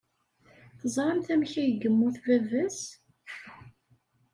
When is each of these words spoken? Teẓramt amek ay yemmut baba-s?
Teẓramt 0.79 1.27
amek 1.33 1.53
ay 1.61 1.69
yemmut 1.81 2.15
baba-s? 2.25 2.79